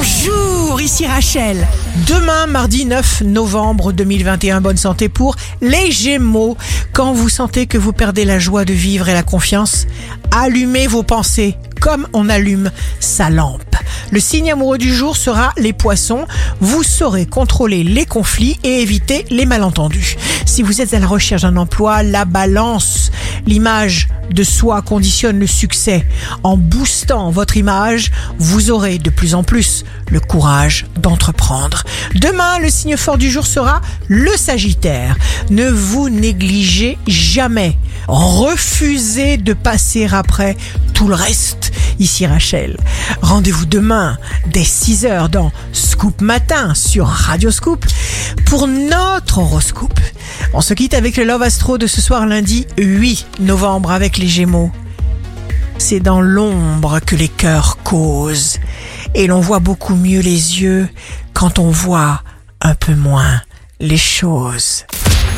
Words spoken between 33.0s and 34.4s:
du jour sera le